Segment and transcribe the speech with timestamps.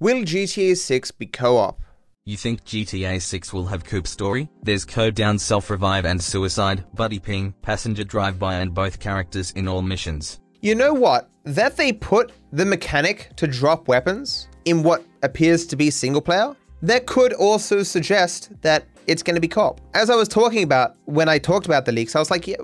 [0.00, 1.82] Will GTA 6 be co-op?
[2.24, 4.48] You think GTA 6 will have Coop story?
[4.62, 9.82] There's code down self-revive and suicide, buddy ping, passenger drive-by and both characters in all
[9.82, 10.38] missions.
[10.60, 11.28] You know what?
[11.42, 16.54] That they put the mechanic to drop weapons in what appears to be single player,
[16.80, 19.80] that could also suggest that it's going to be co-op.
[19.94, 22.58] As I was talking about when I talked about the leaks, I was like, yeah,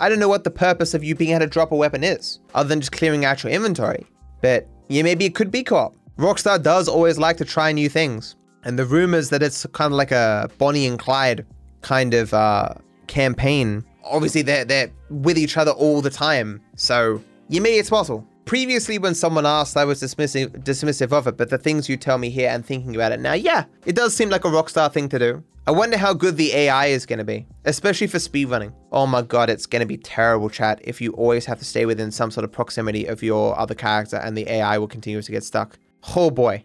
[0.00, 2.40] I don't know what the purpose of you being able to drop a weapon is,
[2.54, 4.04] other than just clearing out your inventory.
[4.42, 5.96] But yeah, maybe it could be co-op.
[6.18, 8.36] Rockstar does always like to try new things.
[8.64, 11.44] And the rumors that it's kind of like a Bonnie and Clyde
[11.82, 12.74] kind of uh,
[13.08, 16.62] campaign, obviously they're, they're with each other all the time.
[16.76, 18.26] So you maybe it's possible.
[18.44, 22.18] Previously, when someone asked, I was dismissive, dismissive of it, but the things you tell
[22.18, 25.08] me here and thinking about it now, yeah, it does seem like a Rockstar thing
[25.08, 25.42] to do.
[25.66, 28.74] I wonder how good the AI is going to be, especially for speedrunning.
[28.92, 31.86] Oh my god, it's going to be terrible, chat, if you always have to stay
[31.86, 35.32] within some sort of proximity of your other character and the AI will continue to
[35.32, 35.78] get stuck.
[36.16, 36.64] Oh boy.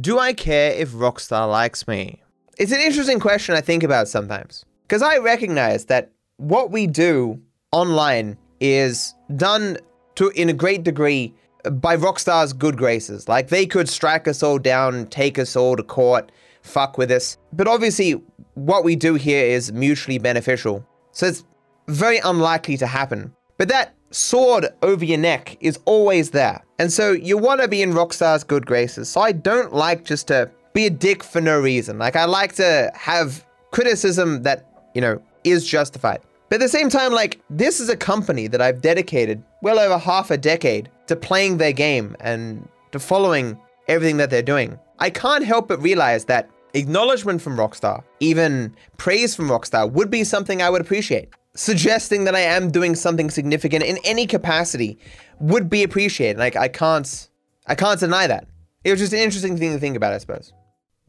[0.00, 2.22] Do I care if Rockstar likes me?
[2.58, 4.64] It's an interesting question I think about sometimes.
[4.82, 7.40] Because I recognize that what we do
[7.72, 9.78] online is done
[10.16, 11.34] to in a great degree
[11.70, 13.28] by Rockstar's good graces.
[13.28, 17.36] Like they could strike us all down, take us all to court, fuck with us.
[17.52, 18.20] But obviously,
[18.54, 20.84] what we do here is mutually beneficial.
[21.12, 21.44] So it's
[21.88, 23.34] very unlikely to happen.
[23.56, 26.62] But that sword over your neck is always there.
[26.78, 29.08] And so you want to be in Rockstar's good graces.
[29.08, 31.98] So I don't like just to be a dick for no reason.
[31.98, 36.20] Like I like to have criticism that, you know, is justified.
[36.48, 39.98] But at the same time, like, this is a company that I've dedicated well over
[39.98, 44.78] half a decade to playing their game and to following everything that they're doing.
[44.98, 50.24] I can't help but realize that acknowledgement from Rockstar, even praise from Rockstar, would be
[50.24, 51.28] something I would appreciate.
[51.58, 54.96] Suggesting that I am doing something significant in any capacity
[55.40, 56.38] would be appreciated.
[56.38, 57.28] Like I can't
[57.66, 58.46] I can't deny that.
[58.84, 60.52] It was just an interesting thing to think about, I suppose.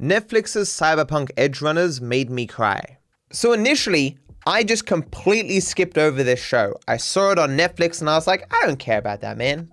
[0.02, 2.98] Netflix's Cyberpunk Edgerunners made me cry.
[3.32, 4.18] So initially,
[4.48, 6.74] I just completely skipped over this show.
[6.88, 9.70] I saw it on Netflix and I was like, I don't care about that, man.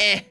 [0.00, 0.22] Eh.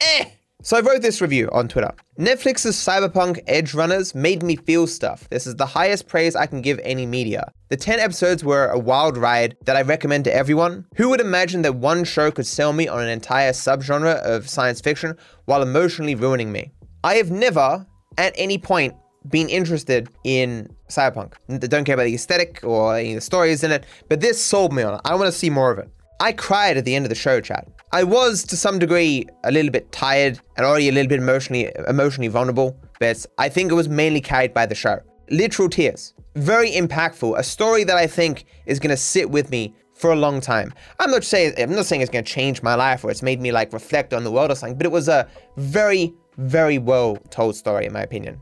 [0.00, 0.24] Eh.
[0.64, 1.90] So I wrote this review on Twitter.
[2.20, 5.28] Netflix's Cyberpunk Edgerunners made me feel stuff.
[5.28, 7.50] This is the highest praise I can give any media.
[7.70, 10.86] The 10 episodes were a wild ride that I recommend to everyone.
[10.94, 14.80] Who would imagine that one show could sell me on an entire subgenre of science
[14.80, 16.70] fiction while emotionally ruining me?
[17.02, 17.84] I have never,
[18.16, 18.94] at any point,
[19.28, 21.34] been interested in Cyberpunk.
[21.48, 24.40] I Don't care about the aesthetic or any of the stories in it, but this
[24.40, 25.00] sold me on it.
[25.04, 25.90] I want to see more of it.
[26.22, 27.66] I cried at the end of the show, chat.
[27.90, 31.68] I was to some degree a little bit tired and already a little bit emotionally
[31.88, 35.00] emotionally vulnerable, but I think it was mainly carried by the show.
[35.30, 36.14] Literal tears.
[36.36, 37.36] Very impactful.
[37.36, 40.72] A story that I think is gonna sit with me for a long time.
[41.00, 43.50] I'm not saying I'm not saying it's gonna change my life or it's made me
[43.50, 47.56] like reflect on the world or something, but it was a very, very well told
[47.56, 48.40] story in my opinion.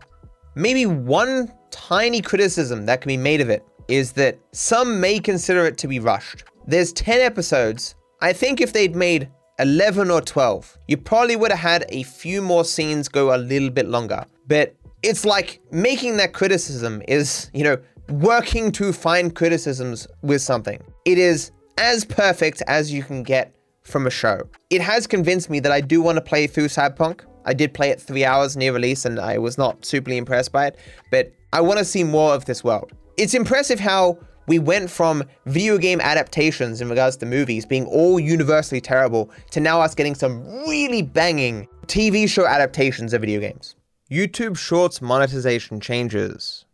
[0.54, 5.64] Maybe one tiny criticism that can be made of it is that some may consider
[5.64, 6.44] it to be rushed.
[6.70, 7.96] There's 10 episodes.
[8.20, 12.40] I think if they'd made 11 or 12, you probably would have had a few
[12.40, 14.24] more scenes go a little bit longer.
[14.46, 17.76] But it's like making that criticism is, you know,
[18.08, 20.80] working to find criticisms with something.
[21.04, 23.52] It is as perfect as you can get
[23.82, 24.38] from a show.
[24.70, 27.22] It has convinced me that I do want to play through Cyberpunk.
[27.46, 30.68] I did play it three hours near release and I was not superly impressed by
[30.68, 30.78] it,
[31.10, 32.92] but I want to see more of this world.
[33.16, 34.18] It's impressive how
[34.50, 39.60] we went from video game adaptations in regards to movies being all universally terrible to
[39.60, 43.76] now us getting some really banging TV show adaptations of video games.
[44.10, 46.64] YouTube Shorts monetization changes.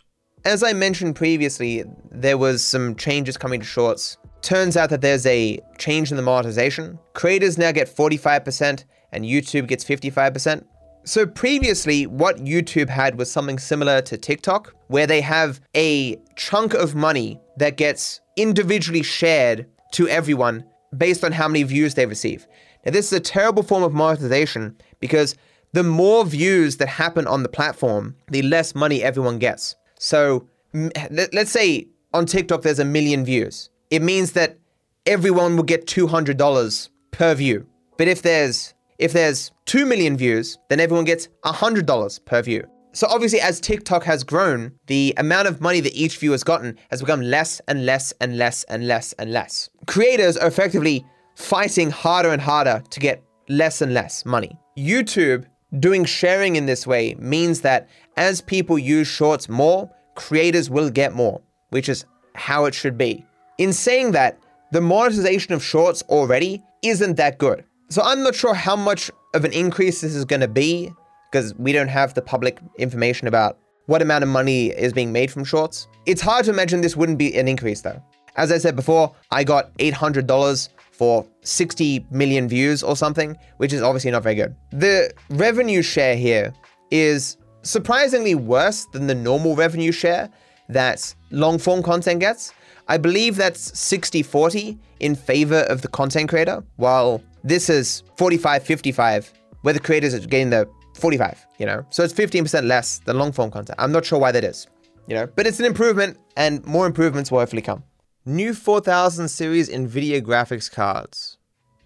[0.47, 4.17] As I mentioned previously, there was some changes coming to Shorts.
[4.41, 6.99] Turns out that there's a change in the monetization.
[7.13, 10.65] Creators now get 45% and YouTube gets 55%.
[11.07, 16.75] So previously, what YouTube had was something similar to TikTok, where they have a chunk
[16.75, 20.65] of money that gets individually shared to everyone
[20.99, 22.49] based on how many views they receive.
[22.85, 25.37] Now, this is a terrible form of monetization because
[25.73, 29.77] the more views that happen on the platform, the less money everyone gets.
[30.01, 33.71] So let's say on TikTok there's a million views.
[33.91, 34.59] It means that
[35.07, 37.67] everyone will get $200 per view.
[37.97, 42.67] But if there's if there's 2 million views, then everyone gets $100 per view.
[42.93, 46.79] So obviously, as TikTok has grown, the amount of money that each view has gotten
[46.91, 49.69] has become less and less and less and less and less.
[49.87, 51.05] Creators are effectively
[51.35, 54.59] fighting harder and harder to get less and less money.
[54.79, 55.45] YouTube
[55.79, 61.15] doing sharing in this way means that as people use shorts more, creators will get
[61.15, 63.25] more, which is how it should be.
[63.59, 64.39] In saying that,
[64.73, 67.65] the monetization of shorts already isn't that good.
[67.89, 70.93] So I'm not sure how much of an increase this is going to be
[71.31, 75.31] because we don't have the public information about what amount of money is being made
[75.31, 75.87] from shorts.
[76.05, 78.03] It's hard to imagine this wouldn't be an increase though.
[78.35, 83.83] As I said before, I got $800 for 60 million views or something, which is
[83.83, 84.57] obviously not very good.
[84.73, 86.53] The revenue share here
[86.91, 90.29] is surprisingly worse than the normal revenue share
[90.69, 92.53] that long form content gets.
[92.89, 98.65] I believe that's 60 40 in favor of the content creator, while this is 45
[98.65, 99.33] 55,
[99.63, 101.87] where the creators are getting the 45, you know?
[101.91, 103.79] So it's 15% less than long form content.
[103.79, 104.67] I'm not sure why that is,
[105.07, 105.27] you know?
[105.27, 107.85] But it's an improvement, and more improvements will hopefully come.
[108.25, 111.39] New 4000 series NVIDIA graphics cards.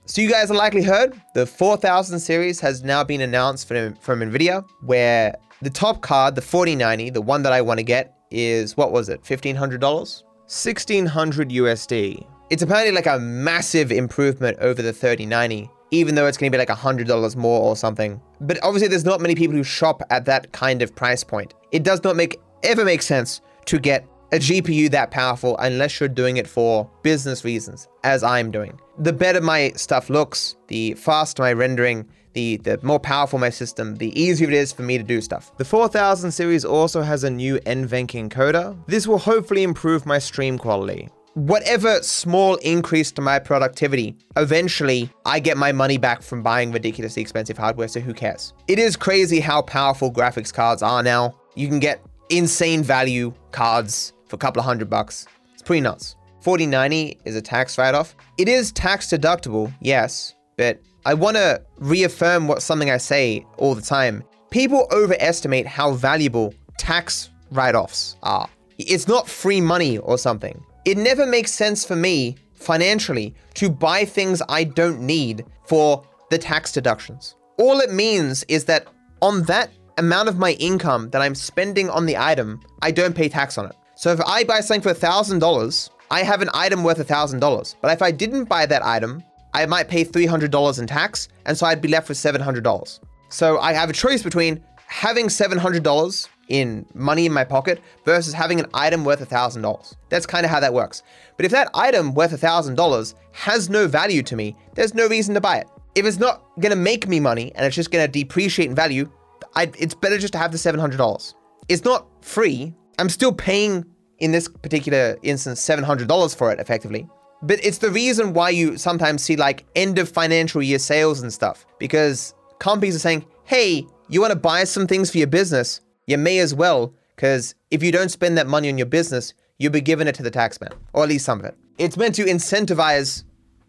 [0.06, 4.20] So you guys have likely heard the 4000 series has now been announced from, from
[4.20, 8.76] NVIDIA, where the top card, the 4090, the one that I want to get, is
[8.76, 9.78] what was it, $1,500?
[9.80, 12.26] 1600 USD.
[12.50, 16.58] It's apparently like a massive improvement over the 3090, even though it's going to be
[16.58, 18.20] like $100 more or something.
[18.40, 21.54] But obviously, there's not many people who shop at that kind of price point.
[21.70, 26.08] It does not make ever make sense to get a GPU that powerful unless you're
[26.08, 28.80] doing it for business reasons, as I'm doing.
[28.98, 33.94] The better my stuff looks, the faster my rendering, the, the more powerful my system,
[33.96, 35.56] the easier it is for me to do stuff.
[35.56, 38.76] The 4000 series also has a new NVENC encoder.
[38.86, 41.08] This will hopefully improve my stream quality.
[41.34, 47.22] Whatever small increase to my productivity, eventually I get my money back from buying ridiculously
[47.22, 48.52] expensive hardware, so who cares?
[48.66, 51.36] It is crazy how powerful graphics cards are now.
[51.54, 55.28] You can get insane value cards for a couple of hundred bucks.
[55.52, 56.16] It's pretty nuts.
[56.40, 58.16] 4090 is a tax write off.
[58.36, 63.76] It is tax deductible, yes, but I want to reaffirm what something I say all
[63.76, 64.24] the time.
[64.50, 68.48] People overestimate how valuable tax write offs are.
[68.78, 70.60] It's not free money or something.
[70.84, 76.38] It never makes sense for me financially to buy things I don't need for the
[76.38, 77.34] tax deductions.
[77.58, 78.86] All it means is that
[79.20, 83.28] on that amount of my income that I'm spending on the item, I don't pay
[83.28, 83.76] tax on it.
[83.96, 87.74] So if I buy something for $1,000, I have an item worth $1,000.
[87.82, 89.22] But if I didn't buy that item,
[89.52, 93.00] I might pay $300 in tax, and so I'd be left with $700.
[93.28, 98.60] So I have a choice between having $700 in money in my pocket versus having
[98.60, 99.94] an item worth $1,000.
[100.10, 101.02] That's kind of how that works.
[101.36, 105.40] But if that item worth $1,000 has no value to me, there's no reason to
[105.40, 105.68] buy it.
[105.94, 108.74] If it's not going to make me money and it's just going to depreciate in
[108.74, 109.10] value,
[109.54, 111.34] I'd, it's better just to have the $700.
[111.68, 113.86] It's not free, I'm still paying,
[114.18, 117.08] in this particular instance, $700 for it effectively.
[117.42, 121.32] But it's the reason why you sometimes see like end of financial year sales and
[121.32, 125.80] stuff because companies are saying, hey, you want to buy some things for your business?
[126.10, 129.70] You may as well, because if you don't spend that money on your business, you'll
[129.70, 131.56] be giving it to the taxman, or at least some of it.
[131.78, 133.22] It's meant to incentivize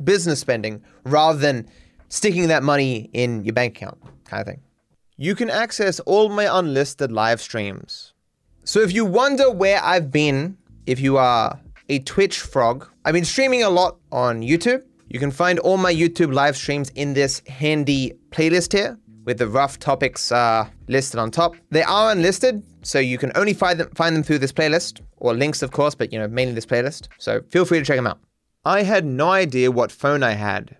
[0.04, 1.70] business spending rather than
[2.10, 4.60] sticking that money in your bank account, kind of thing.
[5.18, 8.14] You can access all my unlisted live streams.
[8.64, 10.58] So if you wonder where I've been,
[10.88, 11.60] if you are
[11.90, 14.84] a Twitch frog, I've been streaming a lot on YouTube.
[15.10, 18.98] You can find all my YouTube live streams in this handy playlist here
[19.32, 21.56] with the rough topics uh, listed on top.
[21.70, 25.34] They are unlisted, so you can only find them find them through this playlist or
[25.34, 27.08] links, of course, but you know mainly this playlist.
[27.18, 28.20] So feel free to check them out.
[28.66, 30.76] I had no idea what phone I had.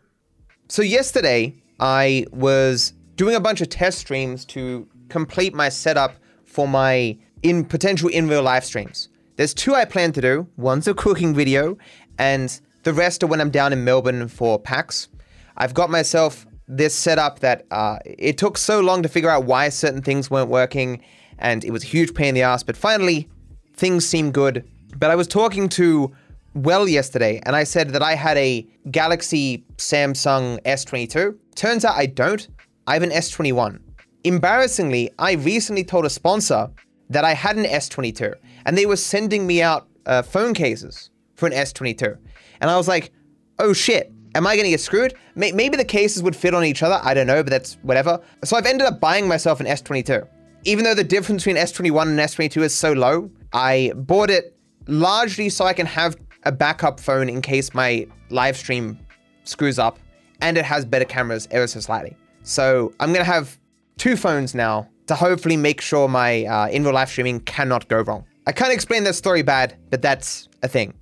[0.68, 6.68] So yesterday I was doing a bunch of test streams to complete my setup for
[6.68, 9.08] my in potential in real live streams.
[9.38, 10.48] There's two I plan to do.
[10.58, 11.78] One's a cooking video,
[12.20, 15.08] and the rest are when I'm down in Melbourne for PAX.
[15.56, 16.46] I've got myself
[16.78, 20.50] this setup that uh, it took so long to figure out why certain things weren't
[20.50, 21.04] working,
[21.38, 22.64] and it was a huge pain in the ass.
[22.64, 23.30] But finally,
[23.74, 24.68] things seem good.
[24.98, 26.12] But I was talking to
[26.54, 31.38] Well yesterday, and I said that I had a Galaxy Samsung S22.
[31.56, 32.48] Turns out I don't.
[32.88, 33.80] I have an S21.
[34.24, 36.70] Embarrassingly, I recently told a sponsor
[37.10, 38.34] that I had an S22
[38.66, 42.18] and they were sending me out uh, phone cases for an S22.
[42.62, 43.12] And I was like,
[43.60, 45.14] oh shit, am I going to get screwed?
[45.36, 47.00] Maybe the cases would fit on each other.
[47.04, 48.20] I don't know, but that's whatever.
[48.44, 50.28] So I've ended up buying myself an S22.
[50.64, 54.56] Even though the difference between S21 and S22 is so low, I bought it
[54.88, 59.00] largely so I can have a backup phone in case my live stream
[59.44, 60.00] screws up
[60.42, 62.16] and it has better cameras ever so slightly.
[62.44, 63.58] So I'm going to have
[63.98, 68.02] two phones now to hopefully make sure my uh, in real life streaming cannot go
[68.02, 68.26] wrong.
[68.48, 70.94] I can't explain that story bad, but that's a thing.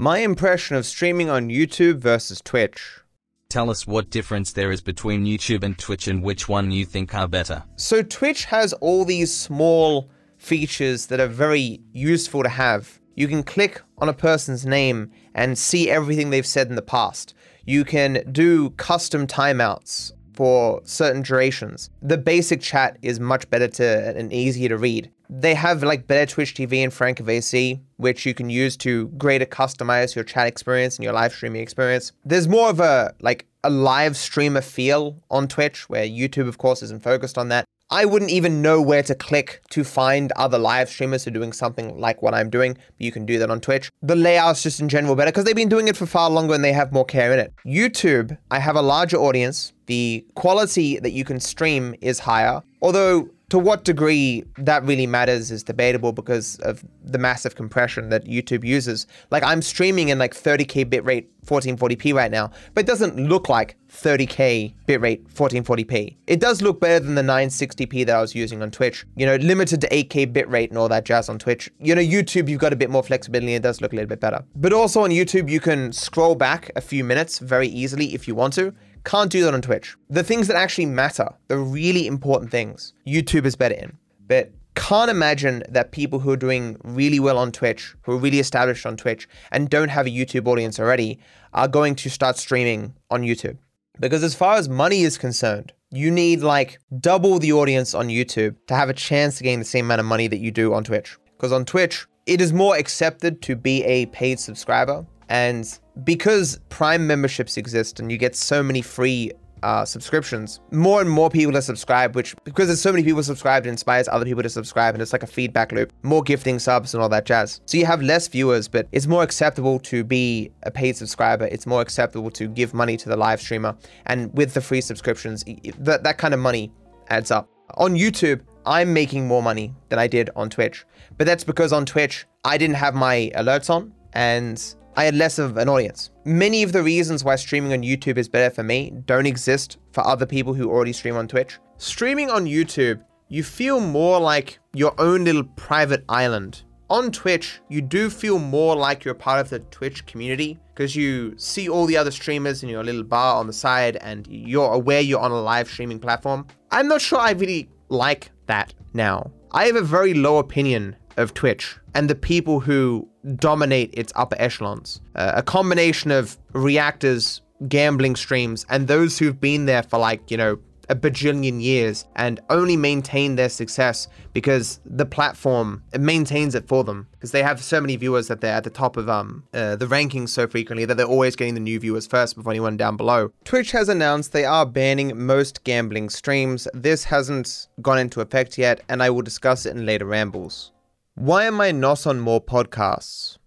[0.00, 3.00] My impression of streaming on YouTube versus Twitch.
[3.48, 7.16] Tell us what difference there is between YouTube and Twitch and which one you think
[7.16, 7.64] are better.
[7.74, 13.00] So, Twitch has all these small features that are very useful to have.
[13.16, 17.34] You can click on a person's name and see everything they've said in the past.
[17.66, 21.90] You can do custom timeouts for certain durations.
[22.00, 25.10] The basic chat is much better to and easier to read.
[25.28, 30.14] They have like better Twitch TV and FrankerFaceZ, which you can use to greater customize
[30.14, 32.12] your chat experience and your live streaming experience.
[32.24, 36.84] There's more of a like a live streamer feel on Twitch, where YouTube, of course,
[36.84, 37.64] isn't focused on that.
[37.90, 41.54] I wouldn't even know where to click to find other live streamers who are doing
[41.54, 42.74] something like what I'm doing.
[42.74, 43.90] But you can do that on Twitch.
[44.02, 46.62] The layout's just in general better because they've been doing it for far longer and
[46.62, 47.54] they have more care in it.
[47.64, 49.72] YouTube, I have a larger audience.
[49.86, 52.62] The quality that you can stream is higher.
[52.82, 58.26] Although to what degree that really matters is debatable because of the massive compression that
[58.26, 59.06] YouTube uses.
[59.30, 63.76] Like I'm streaming in like 30k bitrate 1440p right now, but it doesn't look like
[63.90, 66.16] 30k bitrate 1440p.
[66.26, 69.06] It does look better than the 960p that I was using on Twitch.
[69.16, 71.70] You know, limited to 8k bitrate and all that jazz on Twitch.
[71.80, 73.54] You know, YouTube you've got a bit more flexibility.
[73.54, 74.44] and It does look a little bit better.
[74.56, 78.34] But also on YouTube you can scroll back a few minutes very easily if you
[78.34, 78.74] want to.
[79.08, 79.96] Can't do that on Twitch.
[80.10, 83.96] The things that actually matter, the really important things, YouTube is better in.
[84.26, 88.38] But can't imagine that people who are doing really well on Twitch, who are really
[88.38, 91.18] established on Twitch, and don't have a YouTube audience already,
[91.54, 93.56] are going to start streaming on YouTube.
[93.98, 98.56] Because as far as money is concerned, you need like double the audience on YouTube
[98.66, 100.84] to have a chance to gain the same amount of money that you do on
[100.84, 101.16] Twitch.
[101.38, 105.06] Because on Twitch, it is more accepted to be a paid subscriber.
[105.30, 111.10] And because Prime memberships exist and you get so many free uh, subscriptions, more and
[111.10, 114.42] more people to subscribe, which because there's so many people subscribed, it inspires other people
[114.42, 115.92] to subscribe, and it's like a feedback loop.
[116.02, 117.60] More gifting subs and all that jazz.
[117.66, 121.46] So you have less viewers, but it's more acceptable to be a paid subscriber.
[121.46, 123.76] It's more acceptable to give money to the live streamer,
[124.06, 125.44] and with the free subscriptions,
[125.78, 126.72] that that kind of money
[127.08, 127.48] adds up.
[127.74, 130.84] On YouTube, I'm making more money than I did on Twitch,
[131.16, 135.38] but that's because on Twitch I didn't have my alerts on, and I had less
[135.38, 136.10] of an audience.
[136.24, 140.04] Many of the reasons why streaming on YouTube is better for me don't exist for
[140.04, 141.60] other people who already stream on Twitch.
[141.76, 146.64] Streaming on YouTube, you feel more like your own little private island.
[146.90, 151.38] On Twitch, you do feel more like you're part of the Twitch community because you
[151.38, 155.00] see all the other streamers in your little bar on the side and you're aware
[155.00, 156.44] you're on a live streaming platform.
[156.72, 159.30] I'm not sure I really like that now.
[159.52, 164.36] I have a very low opinion of Twitch and the people who dominate its upper
[164.38, 165.00] echelons.
[165.14, 170.36] Uh, a combination of reactors, gambling streams, and those who've been there for like, you
[170.36, 170.58] know,
[170.88, 177.06] a bajillion years and only maintain their success because the platform maintains it for them
[177.12, 179.86] because they have so many viewers that they're at the top of um uh, the
[179.86, 183.30] rankings so frequently that they're always getting the new viewers first before anyone down below.
[183.44, 186.66] Twitch has announced they are banning most gambling streams.
[186.72, 190.72] This hasn't gone into effect yet and I will discuss it in later rambles.
[191.18, 193.38] Why am I not on more podcasts?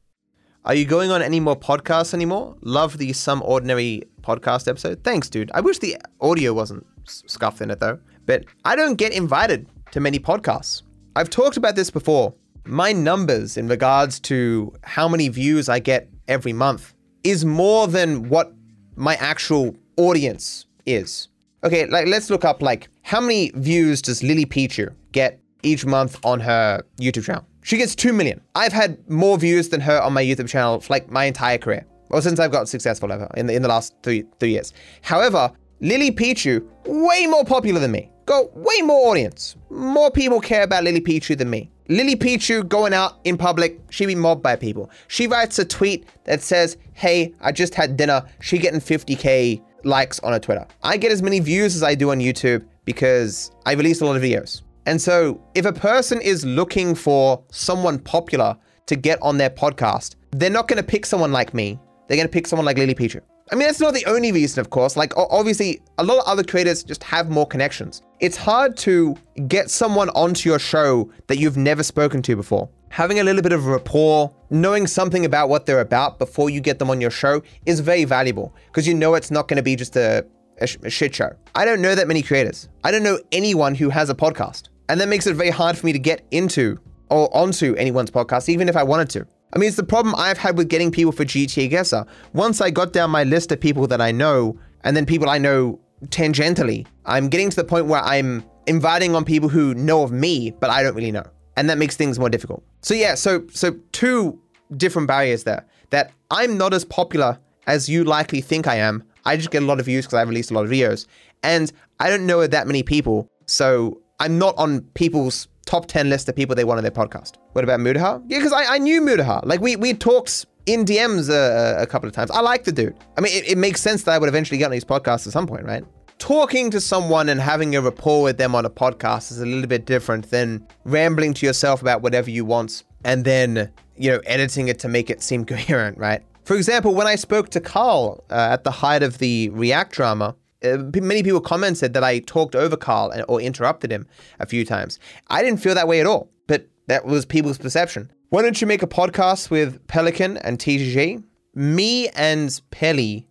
[0.65, 2.57] Are you going on any more podcasts anymore?
[2.59, 5.05] Love the Some Ordinary podcast episode.
[5.05, 5.49] Thanks, dude.
[5.53, 7.97] I wish the audio wasn't scuffed in it though.
[8.25, 10.81] But I don't get invited to many podcasts.
[11.15, 12.33] I've talked about this before.
[12.65, 18.27] My numbers in regards to how many views I get every month is more than
[18.27, 18.51] what
[18.97, 21.29] my actual audience is.
[21.63, 26.19] Okay, like let's look up like how many views does Lily Pichu get each month
[26.25, 27.45] on her YouTube channel?
[27.63, 28.41] She gets 2 million.
[28.55, 31.85] I've had more views than her on my YouTube channel for like my entire career.
[32.09, 34.73] Well, since I've got successful ever in the, in the last three, three years.
[35.01, 38.09] However, Lily Pichu, way more popular than me.
[38.25, 39.55] Got way more audience.
[39.69, 41.71] More people care about Lily Pichu than me.
[41.87, 44.89] Lily Pichu going out in public, she be mobbed by people.
[45.07, 48.23] She writes a tweet that says, hey, I just had dinner.
[48.39, 50.65] She getting 50k likes on her Twitter.
[50.83, 54.15] I get as many views as I do on YouTube because I release a lot
[54.15, 54.61] of videos.
[54.85, 58.57] And so, if a person is looking for someone popular
[58.87, 61.79] to get on their podcast, they're not going to pick someone like me.
[62.07, 63.21] They're going to pick someone like Lily Pichu.
[63.51, 64.95] I mean, that's not the only reason, of course.
[64.95, 68.01] Like, obviously, a lot of other creators just have more connections.
[68.21, 69.15] It's hard to
[69.47, 72.69] get someone onto your show that you've never spoken to before.
[72.89, 76.79] Having a little bit of rapport, knowing something about what they're about before you get
[76.79, 79.75] them on your show is very valuable because you know it's not going to be
[79.75, 80.25] just a,
[80.59, 81.29] a, sh- a shit show.
[81.55, 82.69] I don't know that many creators.
[82.83, 84.69] I don't know anyone who has a podcast.
[84.91, 86.77] And that makes it very hard for me to get into
[87.09, 89.25] or onto anyone's podcast, even if I wanted to.
[89.53, 92.05] I mean, it's the problem I've had with getting people for GTA Guesser.
[92.33, 95.37] Once I got down my list of people that I know, and then people I
[95.37, 100.11] know tangentially, I'm getting to the point where I'm inviting on people who know of
[100.11, 101.23] me, but I don't really know.
[101.55, 102.61] And that makes things more difficult.
[102.81, 104.37] So yeah, so so two
[104.75, 105.65] different barriers there.
[105.91, 109.05] That I'm not as popular as you likely think I am.
[109.23, 111.05] I just get a lot of views because I released a lot of videos.
[111.43, 111.71] And
[112.01, 113.29] I don't know that many people.
[113.45, 117.33] So I'm not on people's top 10 list of people they want on their podcast.
[117.53, 118.23] What about Mutahar?
[118.27, 119.43] Yeah, because I, I knew Mutahar.
[119.45, 122.29] Like, we, we talked in DMs a, a couple of times.
[122.29, 122.95] I like the dude.
[123.17, 125.33] I mean, it, it, makes sense that I would eventually get on his podcast at
[125.33, 125.83] some point, right?
[126.19, 129.65] talking to someone and having a rapport with them on a podcast is a little
[129.65, 134.67] bit different than rambling to yourself about whatever you want and then, you know, editing
[134.67, 136.21] it to make it seem coherent, right?
[136.43, 140.35] For example, when I spoke to Carl uh, at the height of the React drama,
[140.63, 144.07] uh, many people commented that I talked over Carl or interrupted him
[144.39, 144.99] a few times.
[145.27, 148.11] I didn't feel that way at all, but that was people's perception.
[148.29, 151.23] Why don't you make a podcast with Pelican and TGG?
[151.53, 153.27] Me and Pelly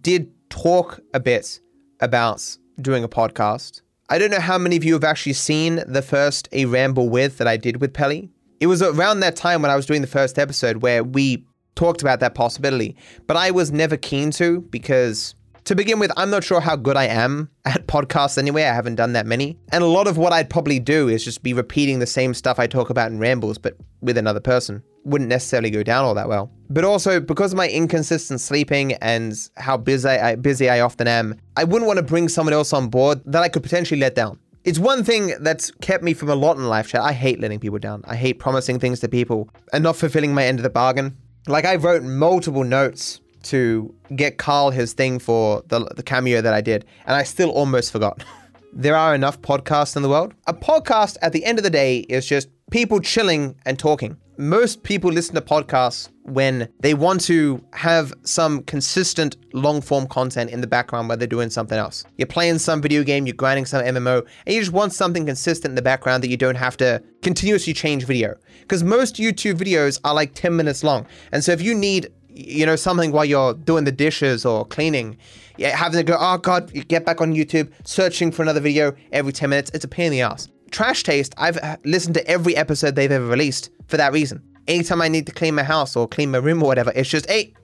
[0.00, 1.60] did talk a bit
[2.00, 3.80] about doing a podcast.
[4.08, 7.38] I don't know how many of you have actually seen the first A Ramble With
[7.38, 8.30] that I did with Pelly.
[8.60, 12.02] It was around that time when I was doing the first episode where we talked
[12.02, 15.34] about that possibility, but I was never keen to because
[15.66, 18.62] to begin with, I'm not sure how good I am at podcasts anyway.
[18.62, 19.58] I haven't done that many.
[19.72, 22.58] And a lot of what I'd probably do is just be repeating the same stuff
[22.58, 24.82] I talk about in rambles, but with another person.
[25.04, 26.50] Wouldn't necessarily go down all that well.
[26.70, 31.38] But also, because of my inconsistent sleeping and how busy I, busy I often am,
[31.56, 34.38] I wouldn't want to bring someone else on board that I could potentially let down.
[34.64, 37.00] It's one thing that's kept me from a lot in life chat.
[37.00, 38.02] I hate letting people down.
[38.04, 41.16] I hate promising things to people and not fulfilling my end of the bargain.
[41.46, 43.20] Like I wrote multiple notes
[43.50, 47.50] to get Carl his thing for the, the cameo that I did, and I still
[47.50, 48.24] almost forgot.
[48.72, 50.34] there are enough podcasts in the world.
[50.46, 54.16] A podcast, at the end of the day, is just people chilling and talking.
[54.38, 60.50] Most people listen to podcasts when they want to have some consistent long form content
[60.50, 62.04] in the background while they're doing something else.
[62.18, 65.72] You're playing some video game, you're grinding some MMO, and you just want something consistent
[65.72, 68.36] in the background that you don't have to continuously change video.
[68.60, 71.06] Because most YouTube videos are like 10 minutes long.
[71.32, 75.16] And so if you need you know, something while you're doing the dishes or cleaning,
[75.56, 78.94] yeah, having to go, oh God, you get back on YouTube, searching for another video
[79.12, 79.70] every 10 minutes.
[79.72, 80.48] It's a pain in the ass.
[80.70, 84.42] Trash Taste, I've uh, listened to every episode they've ever released for that reason.
[84.68, 87.28] Anytime I need to clean my house or clean my room or whatever, it's just,
[87.30, 87.54] hey,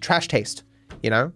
[0.00, 0.64] Trash Taste,
[1.02, 1.32] you know?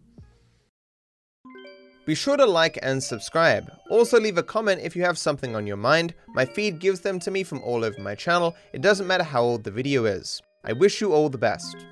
[2.07, 3.71] Be sure to like and subscribe.
[3.89, 6.15] Also leave a comment if you have something on your mind.
[6.35, 8.55] My feed gives them to me from all over my channel.
[8.73, 10.43] It doesn't matter how old the video is.
[10.65, 11.87] I wish you all the best.